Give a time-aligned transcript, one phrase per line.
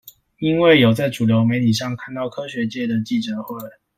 [0.39, 3.55] 因為有在主流媒體上看到科學界的記者會